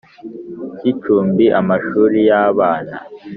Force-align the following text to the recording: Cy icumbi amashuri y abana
Cy 0.77 0.85
icumbi 0.91 1.45
amashuri 1.59 2.17
y 2.29 2.31
abana 2.45 2.95